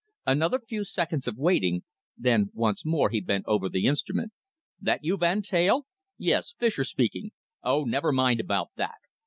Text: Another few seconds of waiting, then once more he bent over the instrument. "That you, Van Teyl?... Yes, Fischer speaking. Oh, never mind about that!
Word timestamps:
Another 0.25 0.57
few 0.59 0.83
seconds 0.83 1.27
of 1.27 1.37
waiting, 1.37 1.83
then 2.17 2.49
once 2.55 2.83
more 2.83 3.11
he 3.11 3.21
bent 3.21 3.45
over 3.47 3.69
the 3.69 3.85
instrument. 3.85 4.31
"That 4.81 5.03
you, 5.03 5.15
Van 5.15 5.43
Teyl?... 5.43 5.85
Yes, 6.17 6.55
Fischer 6.57 6.83
speaking. 6.85 7.33
Oh, 7.63 7.83
never 7.83 8.11
mind 8.11 8.39
about 8.39 8.69
that! 8.77 8.97